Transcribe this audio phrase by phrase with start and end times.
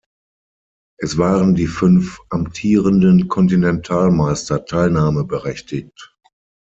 [0.99, 6.15] Es waren die fünf amtierenden Kontinentalmeister teilnahmeberechtigt.